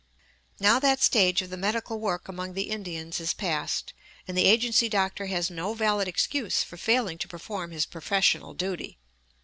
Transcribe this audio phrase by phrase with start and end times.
[0.59, 3.93] Now that stage of the medical work among the Indians is past,
[4.27, 8.97] and the agency doctor has no valid excuse for failing to perform his professional duty.